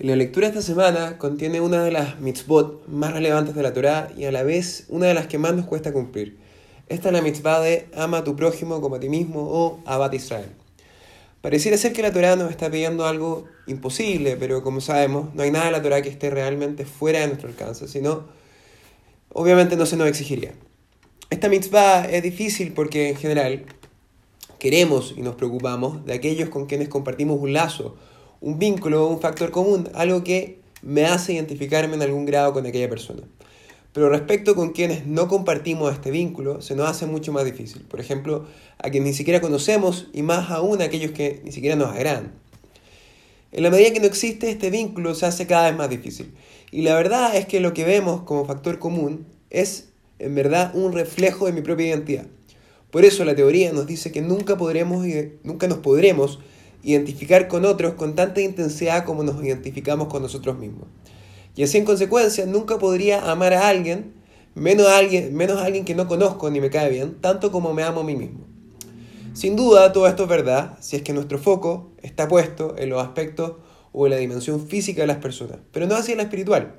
La 0.00 0.16
lectura 0.16 0.48
esta 0.48 0.60
semana 0.60 1.18
contiene 1.18 1.60
una 1.60 1.84
de 1.84 1.92
las 1.92 2.18
mitzvot 2.18 2.88
más 2.88 3.12
relevantes 3.12 3.54
de 3.54 3.62
la 3.62 3.72
Torá 3.72 4.10
y 4.16 4.24
a 4.24 4.32
la 4.32 4.42
vez 4.42 4.86
una 4.88 5.06
de 5.06 5.14
las 5.14 5.28
que 5.28 5.38
más 5.38 5.54
nos 5.54 5.66
cuesta 5.66 5.92
cumplir. 5.92 6.36
Esta 6.88 7.10
es 7.10 7.12
la 7.12 7.22
mitzvah 7.22 7.60
de 7.60 7.86
ama 7.94 8.18
a 8.18 8.24
tu 8.24 8.34
prójimo 8.34 8.80
como 8.80 8.96
a 8.96 9.00
ti 9.00 9.08
mismo 9.08 9.42
o 9.42 9.78
abat 9.86 10.12
Israel. 10.14 10.48
Pareciera 11.42 11.78
ser 11.78 11.92
que 11.92 12.02
la 12.02 12.12
Torá 12.12 12.34
nos 12.34 12.50
está 12.50 12.68
pidiendo 12.72 13.06
algo 13.06 13.44
imposible, 13.68 14.36
pero 14.36 14.64
como 14.64 14.80
sabemos, 14.80 15.32
no 15.32 15.44
hay 15.44 15.52
nada 15.52 15.66
de 15.66 15.70
la 15.70 15.82
Torá 15.82 16.02
que 16.02 16.08
esté 16.08 16.28
realmente 16.28 16.86
fuera 16.86 17.20
de 17.20 17.28
nuestro 17.28 17.48
alcance, 17.48 17.86
sino 17.86 18.24
obviamente 19.32 19.76
no 19.76 19.86
se 19.86 19.96
nos 19.96 20.08
exigiría. 20.08 20.54
Esta 21.30 21.48
mitzvah 21.48 22.06
es 22.10 22.24
difícil 22.24 22.72
porque 22.72 23.10
en 23.10 23.16
general 23.16 23.64
queremos 24.58 25.14
y 25.16 25.20
nos 25.20 25.36
preocupamos 25.36 26.04
de 26.04 26.14
aquellos 26.14 26.48
con 26.48 26.66
quienes 26.66 26.88
compartimos 26.88 27.38
un 27.40 27.52
lazo 27.52 27.94
un 28.40 28.58
vínculo, 28.58 29.06
un 29.08 29.20
factor 29.20 29.50
común, 29.50 29.88
algo 29.94 30.24
que 30.24 30.60
me 30.82 31.06
hace 31.06 31.32
identificarme 31.32 31.94
en 31.94 32.02
algún 32.02 32.26
grado 32.26 32.52
con 32.52 32.66
aquella 32.66 32.88
persona. 32.88 33.22
Pero 33.92 34.08
respecto 34.08 34.56
con 34.56 34.72
quienes 34.72 35.06
no 35.06 35.28
compartimos 35.28 35.92
este 35.92 36.10
vínculo, 36.10 36.60
se 36.60 36.74
nos 36.74 36.88
hace 36.88 37.06
mucho 37.06 37.32
más 37.32 37.44
difícil. 37.44 37.82
Por 37.82 38.00
ejemplo, 38.00 38.46
a 38.78 38.90
quienes 38.90 39.10
ni 39.10 39.14
siquiera 39.14 39.40
conocemos 39.40 40.08
y 40.12 40.22
más 40.22 40.50
aún 40.50 40.82
a 40.82 40.86
aquellos 40.86 41.12
que 41.12 41.40
ni 41.44 41.52
siquiera 41.52 41.76
nos 41.76 41.90
agradan. 41.94 42.32
En 43.52 43.62
la 43.62 43.70
medida 43.70 43.92
que 43.92 44.00
no 44.00 44.06
existe 44.06 44.50
este 44.50 44.70
vínculo, 44.70 45.14
se 45.14 45.26
hace 45.26 45.46
cada 45.46 45.70
vez 45.70 45.78
más 45.78 45.88
difícil. 45.88 46.34
Y 46.72 46.82
la 46.82 46.96
verdad 46.96 47.36
es 47.36 47.46
que 47.46 47.60
lo 47.60 47.72
que 47.72 47.84
vemos 47.84 48.22
como 48.22 48.44
factor 48.44 48.80
común 48.80 49.26
es, 49.50 49.90
en 50.18 50.34
verdad, 50.34 50.74
un 50.74 50.92
reflejo 50.92 51.46
de 51.46 51.52
mi 51.52 51.60
propia 51.60 51.86
identidad. 51.86 52.26
Por 52.90 53.04
eso 53.04 53.24
la 53.24 53.36
teoría 53.36 53.72
nos 53.72 53.86
dice 53.86 54.10
que 54.10 54.22
nunca, 54.22 54.56
podremos, 54.56 55.06
nunca 55.44 55.68
nos 55.68 55.78
podremos 55.78 56.40
identificar 56.84 57.48
con 57.48 57.64
otros 57.64 57.94
con 57.94 58.14
tanta 58.14 58.40
intensidad 58.40 59.04
como 59.04 59.24
nos 59.24 59.42
identificamos 59.42 60.08
con 60.08 60.22
nosotros 60.22 60.58
mismos. 60.58 60.86
Y 61.56 61.62
así 61.62 61.78
en 61.78 61.84
consecuencia 61.84 62.46
nunca 62.46 62.78
podría 62.78 63.30
amar 63.30 63.54
a 63.54 63.68
alguien, 63.68 64.12
menos 64.54 64.86
a 64.88 64.98
alguien, 64.98 65.34
menos 65.34 65.58
a 65.58 65.64
alguien 65.64 65.84
que 65.84 65.94
no 65.94 66.06
conozco 66.06 66.50
ni 66.50 66.60
me 66.60 66.70
cae 66.70 66.90
bien, 66.90 67.20
tanto 67.20 67.50
como 67.50 67.72
me 67.72 67.82
amo 67.82 68.00
a 68.00 68.04
mí 68.04 68.16
mismo. 68.16 68.44
Sin 69.32 69.56
duda 69.56 69.92
todo 69.92 70.06
esto 70.06 70.24
es 70.24 70.28
verdad 70.28 70.78
si 70.80 70.96
es 70.96 71.02
que 71.02 71.12
nuestro 71.12 71.38
foco 71.38 71.90
está 72.02 72.28
puesto 72.28 72.76
en 72.78 72.90
los 72.90 73.02
aspectos 73.02 73.54
o 73.92 74.06
en 74.06 74.12
la 74.12 74.18
dimensión 74.18 74.66
física 74.66 75.02
de 75.02 75.06
las 75.06 75.16
personas, 75.18 75.58
pero 75.72 75.86
no 75.86 75.94
así 75.94 76.12
en 76.12 76.18
la 76.18 76.24
espiritual. 76.24 76.76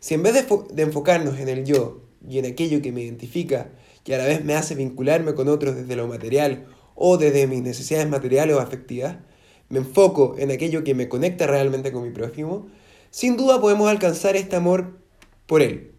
Si 0.00 0.14
en 0.14 0.22
vez 0.22 0.34
de, 0.34 0.46
de 0.72 0.82
enfocarnos 0.82 1.38
en 1.38 1.48
el 1.48 1.64
yo 1.64 2.02
y 2.28 2.38
en 2.38 2.46
aquello 2.46 2.80
que 2.82 2.92
me 2.92 3.02
identifica 3.02 3.70
y 4.04 4.12
a 4.12 4.18
la 4.18 4.24
vez 4.24 4.44
me 4.44 4.54
hace 4.54 4.74
vincularme 4.74 5.34
con 5.34 5.48
otros 5.48 5.74
desde 5.74 5.96
lo 5.96 6.06
material 6.06 6.66
o 6.94 7.16
desde 7.18 7.46
mis 7.46 7.62
necesidades 7.62 8.08
materiales 8.08 8.56
o 8.56 8.60
afectivas, 8.60 9.16
me 9.68 9.78
enfoco 9.78 10.36
en 10.38 10.50
aquello 10.50 10.84
que 10.84 10.94
me 10.94 11.08
conecta 11.08 11.46
realmente 11.46 11.92
con 11.92 12.02
mi 12.02 12.10
prójimo, 12.10 12.66
sin 13.10 13.36
duda 13.36 13.60
podemos 13.60 13.88
alcanzar 13.88 14.36
este 14.36 14.56
amor 14.56 14.98
por 15.46 15.62
él. 15.62 15.92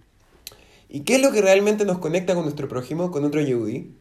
¿Y 0.89 1.01
qué 1.01 1.15
es 1.15 1.21
lo 1.21 1.31
que 1.31 1.41
realmente 1.41 1.85
nos 1.85 1.97
conecta 1.97 2.35
con 2.35 2.43
nuestro 2.43 2.67
prójimo, 2.67 3.11
con 3.11 3.25
otro 3.25 3.41
Yehudi? 3.41 3.91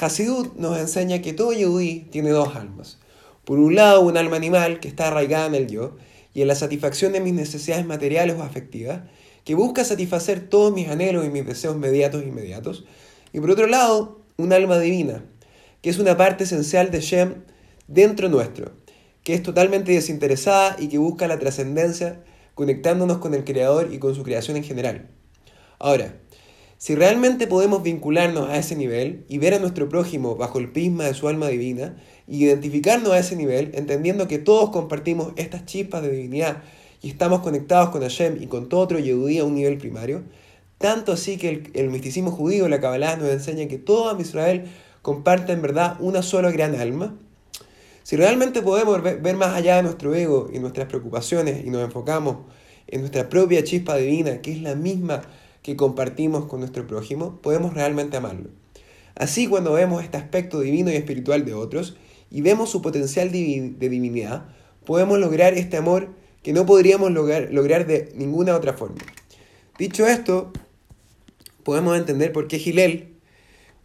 Hasidut 0.00 0.54
nos 0.56 0.78
enseña 0.78 1.22
que 1.22 1.32
todo 1.32 1.52
Yehudi 1.52 2.00
tiene 2.10 2.30
dos 2.30 2.54
almas. 2.54 2.98
Por 3.44 3.58
un 3.58 3.74
lado, 3.74 4.02
un 4.02 4.16
alma 4.16 4.36
animal 4.36 4.80
que 4.80 4.88
está 4.88 5.08
arraigada 5.08 5.46
en 5.46 5.54
el 5.54 5.68
yo 5.68 5.96
y 6.34 6.42
en 6.42 6.48
la 6.48 6.54
satisfacción 6.54 7.12
de 7.12 7.20
mis 7.20 7.32
necesidades 7.32 7.86
materiales 7.86 8.36
o 8.36 8.42
afectivas, 8.42 9.02
que 9.44 9.54
busca 9.54 9.84
satisfacer 9.84 10.48
todos 10.48 10.74
mis 10.74 10.88
anhelos 10.88 11.24
y 11.24 11.30
mis 11.30 11.46
deseos 11.46 11.76
inmediatos 11.76 12.22
e 12.22 12.26
inmediatos. 12.26 12.84
Y 13.32 13.40
por 13.40 13.50
otro 13.50 13.66
lado, 13.66 14.20
un 14.36 14.52
alma 14.52 14.78
divina, 14.78 15.24
que 15.82 15.90
es 15.90 15.98
una 15.98 16.16
parte 16.16 16.44
esencial 16.44 16.90
de 16.90 17.00
Shem 17.00 17.34
dentro 17.86 18.28
nuestro, 18.28 18.72
que 19.22 19.34
es 19.34 19.42
totalmente 19.42 19.92
desinteresada 19.92 20.76
y 20.78 20.88
que 20.88 20.98
busca 20.98 21.28
la 21.28 21.38
trascendencia 21.38 22.22
conectándonos 22.54 23.18
con 23.18 23.34
el 23.34 23.44
Creador 23.44 23.92
y 23.92 23.98
con 23.98 24.14
su 24.14 24.22
creación 24.22 24.56
en 24.56 24.64
general. 24.64 25.10
Ahora, 25.78 26.16
si 26.76 26.94
realmente 26.94 27.46
podemos 27.46 27.82
vincularnos 27.82 28.48
a 28.48 28.56
ese 28.56 28.76
nivel 28.76 29.24
y 29.28 29.38
ver 29.38 29.54
a 29.54 29.58
nuestro 29.58 29.88
prójimo 29.88 30.36
bajo 30.36 30.58
el 30.58 30.70
prisma 30.70 31.04
de 31.04 31.14
su 31.14 31.28
alma 31.28 31.48
divina 31.48 31.96
y 32.28 32.44
identificarnos 32.44 33.12
a 33.12 33.18
ese 33.18 33.36
nivel, 33.36 33.72
entendiendo 33.74 34.28
que 34.28 34.38
todos 34.38 34.70
compartimos 34.70 35.32
estas 35.36 35.66
chispas 35.66 36.02
de 36.02 36.10
divinidad 36.10 36.62
y 37.02 37.10
estamos 37.10 37.40
conectados 37.40 37.90
con 37.90 38.02
Hashem 38.02 38.42
y 38.42 38.46
con 38.46 38.68
todo 38.68 38.80
otro 38.80 38.98
Yehudí 38.98 39.38
a 39.38 39.44
un 39.44 39.54
nivel 39.54 39.78
primario, 39.78 40.22
tanto 40.78 41.12
así 41.12 41.36
que 41.36 41.48
el, 41.48 41.70
el 41.74 41.90
misticismo 41.90 42.30
judío, 42.30 42.68
la 42.68 42.80
Kabbalah, 42.80 43.16
nos 43.16 43.28
enseña 43.28 43.66
que 43.66 43.78
todo 43.78 44.20
Israel 44.20 44.66
comparte 45.08 45.52
en 45.52 45.62
verdad 45.62 45.96
una 46.00 46.22
sola 46.22 46.50
gran 46.50 46.74
alma, 46.74 47.16
si 48.02 48.14
realmente 48.16 48.60
podemos 48.60 49.02
ver 49.02 49.36
más 49.36 49.54
allá 49.54 49.76
de 49.76 49.84
nuestro 49.84 50.14
ego 50.14 50.50
y 50.52 50.58
nuestras 50.58 50.86
preocupaciones 50.86 51.64
y 51.64 51.70
nos 51.70 51.82
enfocamos 51.82 52.40
en 52.88 53.00
nuestra 53.00 53.30
propia 53.30 53.64
chispa 53.64 53.96
divina, 53.96 54.42
que 54.42 54.52
es 54.52 54.60
la 54.60 54.74
misma 54.74 55.22
que 55.62 55.76
compartimos 55.76 56.44
con 56.44 56.60
nuestro 56.60 56.86
prójimo, 56.86 57.40
podemos 57.40 57.72
realmente 57.72 58.18
amarlo. 58.18 58.50
Así 59.14 59.46
cuando 59.46 59.72
vemos 59.72 60.04
este 60.04 60.18
aspecto 60.18 60.60
divino 60.60 60.90
y 60.90 60.96
espiritual 60.96 61.46
de 61.46 61.54
otros 61.54 61.96
y 62.30 62.42
vemos 62.42 62.68
su 62.68 62.82
potencial 62.82 63.32
de 63.32 63.72
divinidad, 63.78 64.44
podemos 64.84 65.18
lograr 65.18 65.54
este 65.54 65.78
amor 65.78 66.10
que 66.42 66.52
no 66.52 66.66
podríamos 66.66 67.12
lograr, 67.12 67.48
lograr 67.50 67.86
de 67.86 68.12
ninguna 68.14 68.54
otra 68.54 68.74
forma. 68.74 69.00
Dicho 69.78 70.06
esto, 70.06 70.52
podemos 71.62 71.96
entender 71.96 72.30
por 72.30 72.46
qué 72.46 72.58
Gilel 72.58 73.17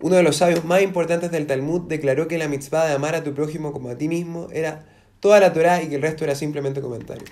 uno 0.03 0.17
de 0.17 0.23
los 0.23 0.35
sabios 0.35 0.65
más 0.65 0.81
importantes 0.81 1.31
del 1.31 1.47
Talmud 1.47 1.83
declaró 1.83 2.27
que 2.27 2.37
la 2.37 2.49
mitzvah 2.49 2.85
de 2.87 2.91
amar 2.91 3.15
a 3.15 3.23
tu 3.23 3.33
prójimo 3.33 3.71
como 3.71 3.87
a 3.87 3.97
ti 3.97 4.09
mismo 4.09 4.49
era 4.51 4.83
toda 5.21 5.39
la 5.39 5.53
Torah 5.53 5.81
y 5.81 5.87
que 5.87 5.95
el 5.95 6.01
resto 6.01 6.25
era 6.25 6.35
simplemente 6.35 6.81
comentario. 6.81 7.23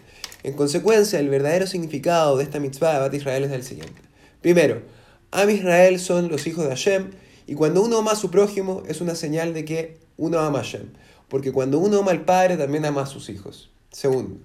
En 0.43 0.53
consecuencia, 0.53 1.19
el 1.19 1.27
verdadero 1.27 1.67
significado 1.67 2.37
de 2.37 2.45
esta 2.45 2.61
mitzvah 2.61 2.93
de 2.93 2.99
Bat 2.99 3.13
Israel 3.13 3.43
es 3.43 3.51
el 3.51 3.63
siguiente. 3.63 4.01
Primero, 4.39 4.83
Am 5.31 5.49
Israel 5.49 5.99
son 5.99 6.29
los 6.29 6.47
hijos 6.47 6.63
de 6.63 6.69
Hashem 6.69 7.11
y 7.45 7.55
cuando 7.55 7.83
uno 7.83 7.97
ama 7.97 8.13
a 8.13 8.15
su 8.15 8.31
prójimo 8.31 8.83
es 8.87 9.01
una 9.01 9.15
señal 9.15 9.53
de 9.53 9.65
que 9.65 9.97
uno 10.15 10.39
ama 10.39 10.59
a 10.59 10.63
Hashem, 10.63 10.93
porque 11.27 11.51
cuando 11.51 11.77
uno 11.77 11.99
ama 11.99 12.11
al 12.11 12.23
Padre 12.23 12.55
también 12.55 12.85
ama 12.85 13.01
a 13.01 13.05
sus 13.05 13.27
hijos. 13.27 13.69
Segundo, 13.91 14.37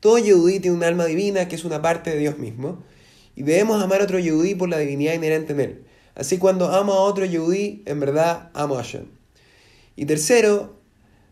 todo 0.00 0.18
Yehudí 0.18 0.58
tiene 0.58 0.76
un 0.76 0.82
alma 0.82 1.04
divina 1.04 1.46
que 1.46 1.54
es 1.54 1.64
una 1.64 1.80
parte 1.80 2.10
de 2.10 2.18
Dios 2.18 2.36
mismo 2.36 2.82
y 3.36 3.44
debemos 3.44 3.80
amar 3.80 4.00
a 4.00 4.04
otro 4.04 4.18
Yehudí 4.18 4.56
por 4.56 4.68
la 4.68 4.78
divinidad 4.78 5.14
inherente 5.14 5.52
en 5.52 5.60
él. 5.60 5.84
Así 6.14 6.38
cuando 6.38 6.68
amo 6.68 6.92
a 6.92 7.00
otro 7.00 7.24
Yehudí, 7.24 7.82
en 7.86 8.00
verdad 8.00 8.50
amo 8.54 8.74
a 8.74 8.82
Hashem. 8.82 9.06
Y 9.96 10.06
tercero, 10.06 10.76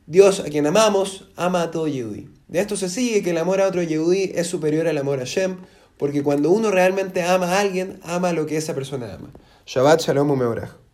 Dios 0.06 0.40
a 0.40 0.44
quien 0.44 0.66
amamos, 0.66 1.28
ama 1.36 1.62
a 1.62 1.70
todo 1.70 1.88
Yehudí. 1.88 2.30
De 2.48 2.60
esto 2.60 2.76
se 2.76 2.88
sigue 2.88 3.22
que 3.22 3.30
el 3.30 3.38
amor 3.38 3.60
a 3.60 3.68
otro 3.68 3.82
Yehudí 3.82 4.32
es 4.34 4.46
superior 4.46 4.88
al 4.88 4.98
amor 4.98 5.18
a 5.18 5.22
Hashem, 5.22 5.58
porque 5.98 6.22
cuando 6.22 6.50
uno 6.50 6.70
realmente 6.70 7.22
ama 7.22 7.46
a 7.56 7.60
alguien, 7.60 8.00
ama 8.02 8.32
lo 8.32 8.46
que 8.46 8.56
esa 8.56 8.74
persona 8.74 9.14
ama. 9.14 9.30
Shabbat 9.66 10.00
Shalom 10.00 10.30
Umeorach. 10.30 10.87